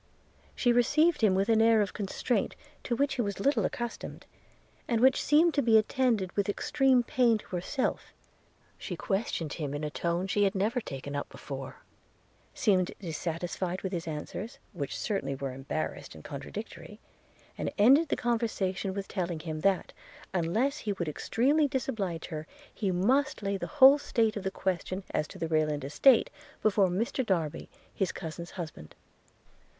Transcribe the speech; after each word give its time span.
She 0.55 0.73
received 0.73 1.21
him 1.21 1.35
with 1.35 1.47
an 1.47 1.61
air 1.61 1.79
of 1.79 1.93
constraint 1.93 2.55
to 2.85 2.95
which 2.95 3.13
he 3.13 3.21
was 3.21 3.39
little 3.39 3.65
accustomed, 3.65 4.25
and 4.87 4.99
which 4.99 5.21
seemed 5.21 5.53
to 5.53 5.61
be 5.61 5.77
attended 5.77 6.31
with 6.31 6.49
extreme 6.49 7.03
pain 7.03 7.37
to 7.37 7.55
herself: 7.55 8.11
she 8.79 8.95
questioned 8.95 9.53
him 9.53 9.75
in 9.75 9.83
a 9.83 9.91
tone 9.91 10.25
she 10.25 10.43
had 10.43 10.55
never 10.55 10.81
taken 10.81 11.15
up 11.15 11.29
before; 11.29 11.83
seemed 12.55 12.91
dissatisfied 12.97 13.83
with 13.83 13.91
his 13.91 14.07
answers, 14.07 14.57
which 14.73 14.97
certainly 14.97 15.35
were 15.35 15.51
embarrassed 15.53 16.15
and 16.15 16.23
contradictory; 16.23 16.99
and 17.55 17.71
ended 17.77 18.09
the 18.09 18.15
conversation 18.15 18.95
with 18.95 19.07
telling 19.07 19.41
him 19.41 19.59
that, 19.59 19.93
unless 20.33 20.79
he 20.79 20.93
would 20.93 21.07
extremely 21.09 21.67
disoblige 21.67 22.25
her, 22.29 22.47
he 22.73 22.89
must 22.89 23.43
lay 23.43 23.55
the 23.55 23.67
whole 23.77 23.99
state 23.99 24.35
of 24.35 24.41
the 24.43 24.49
question 24.49 25.03
as 25.11 25.27
to 25.27 25.37
the 25.37 25.47
Rayland 25.47 25.83
estate 25.83 26.31
before 26.63 26.87
Mr 26.87 27.23
Darby, 27.23 27.69
his 27.93 28.11
cousin's 28.11 28.49
husband. 28.57 28.95